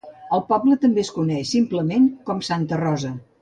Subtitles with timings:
[0.37, 3.15] El poble també es coneix simplement com Santa Rosa.